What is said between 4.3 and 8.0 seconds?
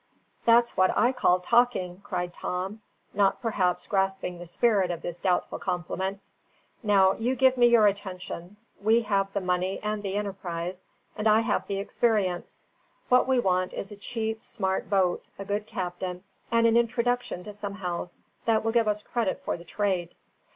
the spirit of this doubtful compliment. "Now you give me your